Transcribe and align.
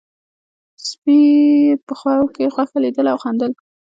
سپي 0.87 1.19
په 1.85 1.93
خوب 1.99 2.25
کې 2.35 2.51
غوښه 2.53 2.77
لیدله 2.83 3.09
او 3.13 3.19
خندل. 3.23 3.51